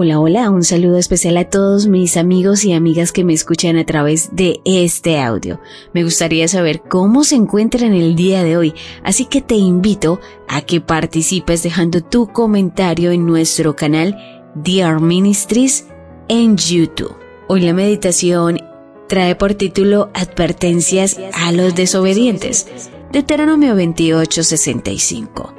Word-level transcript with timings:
Hola, 0.00 0.20
hola, 0.20 0.50
un 0.50 0.62
saludo 0.62 0.96
especial 0.96 1.36
a 1.38 1.50
todos 1.50 1.88
mis 1.88 2.16
amigos 2.16 2.64
y 2.64 2.72
amigas 2.72 3.10
que 3.10 3.24
me 3.24 3.32
escuchan 3.32 3.76
a 3.76 3.84
través 3.84 4.28
de 4.30 4.60
este 4.64 5.18
audio. 5.18 5.60
Me 5.92 6.04
gustaría 6.04 6.46
saber 6.46 6.82
cómo 6.82 7.24
se 7.24 7.34
encuentran 7.34 7.92
el 7.94 8.14
día 8.14 8.44
de 8.44 8.56
hoy, 8.56 8.74
así 9.02 9.24
que 9.24 9.40
te 9.40 9.56
invito 9.56 10.20
a 10.46 10.60
que 10.60 10.80
participes 10.80 11.64
dejando 11.64 12.00
tu 12.00 12.28
comentario 12.28 13.10
en 13.10 13.26
nuestro 13.26 13.74
canal 13.74 14.16
Dear 14.54 15.00
Ministries 15.00 15.88
en 16.28 16.56
YouTube. 16.56 17.16
Hoy 17.48 17.62
la 17.62 17.72
meditación 17.72 18.60
trae 19.08 19.34
por 19.34 19.54
título 19.54 20.10
Advertencias 20.14 21.18
a 21.34 21.50
los 21.50 21.74
desobedientes, 21.74 22.68
Deuteronomio 23.10 23.74
28:65. 23.74 25.54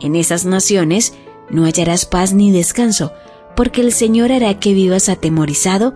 En 0.00 0.14
esas 0.14 0.44
naciones 0.44 1.12
no 1.50 1.64
hallarás 1.64 2.06
paz 2.06 2.32
ni 2.32 2.52
descanso, 2.52 3.10
porque 3.60 3.82
el 3.82 3.92
Señor 3.92 4.32
hará 4.32 4.58
que 4.58 4.72
vivas 4.72 5.10
atemorizado, 5.10 5.92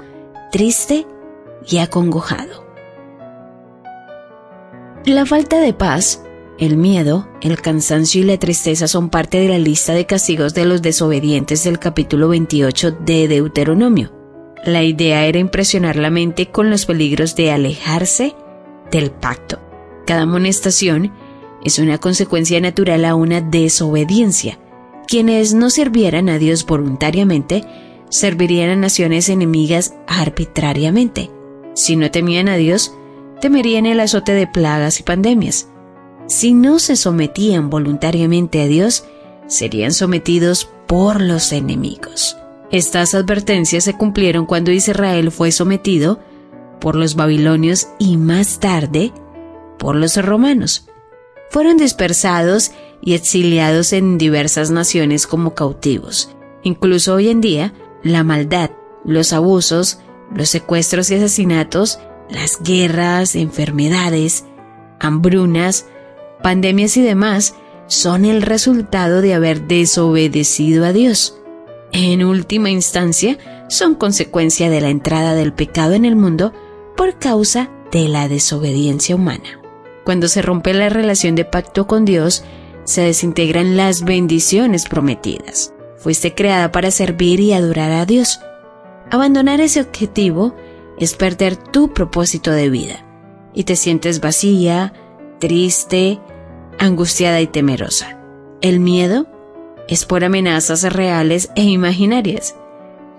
triste 0.52 1.06
y 1.66 1.78
acongojado. 1.78 2.62
La 5.06 5.24
falta 5.24 5.58
de 5.60 5.72
paz, 5.72 6.22
el 6.58 6.76
miedo, 6.76 7.26
el 7.40 7.62
cansancio 7.62 8.20
y 8.20 8.24
la 8.24 8.36
tristeza 8.36 8.86
son 8.86 9.08
parte 9.08 9.38
de 9.38 9.48
la 9.48 9.56
lista 9.56 9.94
de 9.94 10.04
castigos 10.04 10.52
de 10.52 10.66
los 10.66 10.82
desobedientes 10.82 11.64
del 11.64 11.78
capítulo 11.78 12.28
28 12.28 12.98
de 13.00 13.28
Deuteronomio. 13.28 14.12
La 14.66 14.82
idea 14.82 15.24
era 15.24 15.38
impresionar 15.38 15.96
la 15.96 16.10
mente 16.10 16.50
con 16.50 16.68
los 16.68 16.84
peligros 16.84 17.34
de 17.34 17.50
alejarse 17.50 18.34
del 18.90 19.10
pacto. 19.10 19.58
Cada 20.04 20.24
amonestación 20.24 21.14
es 21.64 21.78
una 21.78 21.96
consecuencia 21.96 22.60
natural 22.60 23.06
a 23.06 23.14
una 23.14 23.40
desobediencia. 23.40 24.58
Quienes 25.06 25.54
no 25.54 25.70
sirvieran 25.70 26.28
a 26.28 26.38
Dios 26.38 26.66
voluntariamente, 26.66 27.64
servirían 28.08 28.70
a 28.70 28.76
naciones 28.76 29.28
enemigas 29.28 29.94
arbitrariamente. 30.06 31.30
Si 31.74 31.96
no 31.96 32.10
temían 32.10 32.48
a 32.48 32.56
Dios, 32.56 32.94
temerían 33.40 33.86
el 33.86 34.00
azote 34.00 34.32
de 34.32 34.46
plagas 34.46 35.00
y 35.00 35.02
pandemias. 35.02 35.68
Si 36.26 36.54
no 36.54 36.78
se 36.78 36.96
sometían 36.96 37.70
voluntariamente 37.70 38.62
a 38.62 38.66
Dios, 38.66 39.04
serían 39.46 39.92
sometidos 39.92 40.70
por 40.86 41.20
los 41.20 41.52
enemigos. 41.52 42.36
Estas 42.70 43.14
advertencias 43.14 43.84
se 43.84 43.94
cumplieron 43.94 44.46
cuando 44.46 44.72
Israel 44.72 45.30
fue 45.30 45.52
sometido 45.52 46.20
por 46.80 46.96
los 46.96 47.14
babilonios 47.14 47.88
y 47.98 48.16
más 48.16 48.58
tarde 48.58 49.12
por 49.78 49.96
los 49.96 50.16
romanos. 50.16 50.88
Fueron 51.50 51.76
dispersados 51.76 52.72
y 53.00 53.14
exiliados 53.14 53.92
en 53.92 54.18
diversas 54.18 54.70
naciones 54.70 55.26
como 55.26 55.54
cautivos. 55.54 56.34
Incluso 56.62 57.14
hoy 57.14 57.28
en 57.28 57.40
día, 57.40 57.74
la 58.02 58.24
maldad, 58.24 58.70
los 59.04 59.32
abusos, 59.32 59.98
los 60.34 60.48
secuestros 60.48 61.10
y 61.10 61.16
asesinatos, 61.16 61.98
las 62.30 62.60
guerras, 62.62 63.36
enfermedades, 63.36 64.44
hambrunas, 64.98 65.86
pandemias 66.42 66.96
y 66.96 67.02
demás 67.02 67.54
son 67.86 68.24
el 68.24 68.42
resultado 68.42 69.20
de 69.20 69.34
haber 69.34 69.66
desobedecido 69.66 70.86
a 70.86 70.92
Dios 70.92 71.38
en 71.94 72.24
última 72.24 72.70
instancia, 72.70 73.38
son 73.68 73.94
consecuencia 73.94 74.68
de 74.68 74.80
la 74.80 74.90
entrada 74.90 75.36
del 75.36 75.52
pecado 75.52 75.94
en 75.94 76.04
el 76.04 76.16
mundo 76.16 76.52
por 76.96 77.20
causa 77.20 77.70
de 77.92 78.08
la 78.08 78.26
desobediencia 78.26 79.14
humana. 79.14 79.63
Cuando 80.04 80.28
se 80.28 80.42
rompe 80.42 80.74
la 80.74 80.88
relación 80.88 81.34
de 81.34 81.44
pacto 81.44 81.86
con 81.86 82.04
Dios, 82.04 82.44
se 82.84 83.00
desintegran 83.00 83.76
las 83.76 84.04
bendiciones 84.04 84.84
prometidas. 84.84 85.72
Fuiste 85.96 86.34
creada 86.34 86.70
para 86.70 86.90
servir 86.90 87.40
y 87.40 87.54
adorar 87.54 87.90
a 87.92 88.04
Dios. 88.04 88.40
Abandonar 89.10 89.60
ese 89.60 89.80
objetivo 89.80 90.54
es 90.98 91.14
perder 91.14 91.56
tu 91.56 91.92
propósito 91.92 92.50
de 92.52 92.68
vida 92.68 93.04
y 93.54 93.64
te 93.64 93.76
sientes 93.76 94.20
vacía, 94.20 94.92
triste, 95.38 96.20
angustiada 96.78 97.40
y 97.40 97.46
temerosa. 97.46 98.18
El 98.60 98.80
miedo 98.80 99.26
es 99.88 100.04
por 100.04 100.24
amenazas 100.24 100.82
reales 100.92 101.50
e 101.56 101.62
imaginarias, 101.62 102.56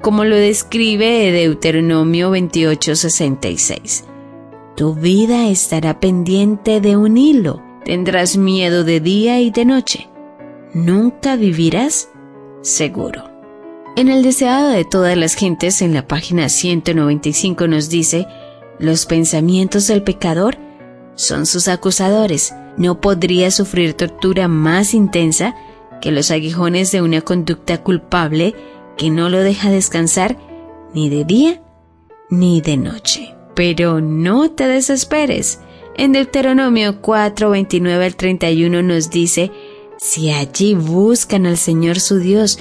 como 0.02 0.26
lo 0.26 0.36
describe 0.36 1.32
Deuteronomio 1.32 2.32
28:66. 2.32 4.04
Tu 4.76 4.94
vida 4.94 5.48
estará 5.48 6.02
pendiente 6.02 6.82
de 6.82 6.98
un 6.98 7.16
hilo, 7.16 7.64
tendrás 7.86 8.36
miedo 8.36 8.84
de 8.84 9.00
día 9.00 9.40
y 9.40 9.50
de 9.50 9.64
noche. 9.64 10.10
Nunca 10.74 11.38
vivirás 11.38 12.10
seguro. 12.62 13.24
En 13.96 14.10
el 14.10 14.22
deseado 14.22 14.72
de 14.72 14.84
todas 14.84 15.16
las 15.16 15.36
gentes, 15.36 15.82
en 15.82 15.94
la 15.94 16.06
página 16.06 16.50
195 16.50 17.68
nos 17.68 17.88
dice, 17.88 18.28
los 18.78 19.06
pensamientos 19.06 19.88
del 19.88 20.04
pecador 20.04 20.58
son 21.16 21.46
sus 21.46 21.70
acusadores. 21.70 22.54
No 22.76 23.00
podría 23.00 23.52
sufrir 23.52 23.94
tortura 23.94 24.50
más 24.50 24.94
intensa 24.94 25.56
que 26.02 26.12
los 26.12 26.32
aguijones 26.32 26.92
de 26.92 27.02
una 27.02 27.22
conducta 27.22 27.82
culpable 27.82 28.54
que 28.98 29.10
no 29.10 29.30
lo 29.30 29.40
deja 29.40 29.70
descansar 29.70 30.38
ni 30.94 31.08
de 31.08 31.24
día 31.24 31.62
ni 32.30 32.60
de 32.60 32.76
noche. 32.76 33.35
Pero 33.56 34.02
no 34.02 34.52
te 34.52 34.68
desesperes. 34.68 35.60
En 35.98 36.12
Deuteronomio 36.12 37.02
4, 37.02 37.50
29 37.50 38.06
al 38.06 38.16
31 38.16 38.84
nos 38.84 39.10
dice, 39.10 39.52
si 39.98 40.30
allí 40.30 40.76
buscan 40.76 41.46
al 41.46 41.58
Señor 41.58 42.00
su 42.00 42.20
Dios 42.20 42.60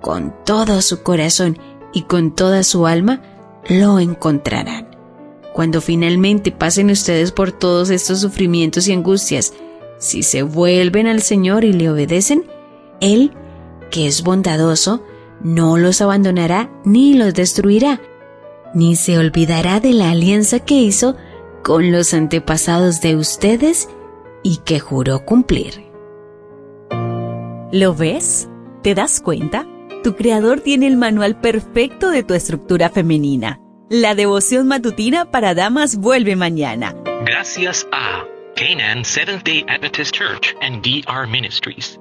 con 0.00 0.32
todo 0.44 0.80
su 0.82 1.02
corazón 1.02 1.58
y 1.92 2.02
con 2.02 2.30
toda 2.30 2.62
su 2.62 2.86
alma, 2.86 3.22
lo 3.68 3.98
encontrarán. 3.98 4.86
Cuando 5.52 5.80
finalmente 5.80 6.52
pasen 6.52 6.90
ustedes 6.90 7.32
por 7.32 7.50
todos 7.50 7.90
estos 7.90 8.20
sufrimientos 8.20 8.86
y 8.86 8.92
angustias, 8.92 9.54
si 9.98 10.22
se 10.22 10.42
vuelven 10.42 11.06
al 11.06 11.22
Señor 11.22 11.64
y 11.64 11.72
le 11.72 11.90
obedecen, 11.90 12.44
él, 13.00 13.32
que 13.90 14.06
es 14.06 14.22
bondadoso, 14.22 15.02
no 15.42 15.76
los 15.76 16.00
abandonará 16.00 16.70
ni 16.84 17.14
los 17.14 17.34
destruirá, 17.34 18.00
ni 18.74 18.96
se 18.96 19.18
olvidará 19.18 19.80
de 19.80 19.92
la 19.92 20.10
alianza 20.10 20.60
que 20.60 20.74
hizo 20.74 21.16
con 21.62 21.90
los 21.92 22.14
antepasados 22.14 23.00
de 23.00 23.16
ustedes 23.16 23.88
y 24.42 24.58
que 24.58 24.78
juró 24.78 25.24
cumplir. 25.24 25.86
¿Lo 27.72 27.94
ves? 27.94 28.48
¿Te 28.82 28.94
das 28.94 29.20
cuenta? 29.20 29.66
Tu 30.04 30.14
creador 30.14 30.60
tiene 30.60 30.86
el 30.86 30.96
manual 30.96 31.40
perfecto 31.40 32.10
de 32.10 32.22
tu 32.22 32.34
estructura 32.34 32.90
femenina. 32.90 33.60
La 33.90 34.14
devoción 34.14 34.68
matutina 34.68 35.30
para 35.30 35.54
damas 35.54 35.96
vuelve 35.96 36.36
mañana. 36.36 36.94
Gracias 37.24 37.86
a 37.92 38.24
Canaan 38.54 39.04
Seventh 39.04 39.44
Day 39.44 39.64
Adventist 39.68 40.14
Church 40.14 40.54
and 40.60 40.82
DR 40.82 41.26
Ministries. 41.28 41.98